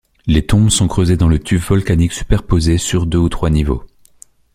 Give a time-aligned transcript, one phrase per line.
[0.25, 3.83] Les tombes sont creusées dans le tuf volcanique superposées sur deux ou trois niveaux.